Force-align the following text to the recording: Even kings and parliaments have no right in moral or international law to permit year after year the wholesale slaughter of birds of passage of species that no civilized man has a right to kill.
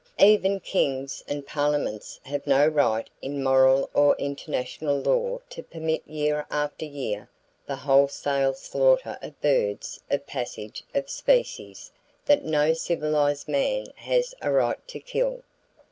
Even 0.17 0.59
kings 0.59 1.23
and 1.27 1.45
parliaments 1.45 2.19
have 2.23 2.47
no 2.47 2.65
right 2.65 3.07
in 3.21 3.43
moral 3.43 3.87
or 3.93 4.15
international 4.15 4.97
law 4.99 5.37
to 5.51 5.61
permit 5.61 6.01
year 6.07 6.47
after 6.49 6.85
year 6.85 7.29
the 7.67 7.75
wholesale 7.75 8.55
slaughter 8.55 9.19
of 9.21 9.39
birds 9.41 9.99
of 10.09 10.25
passage 10.25 10.83
of 10.95 11.07
species 11.07 11.91
that 12.25 12.43
no 12.43 12.73
civilized 12.73 13.47
man 13.47 13.85
has 13.97 14.33
a 14.41 14.51
right 14.51 14.87
to 14.87 14.99
kill. 14.99 15.43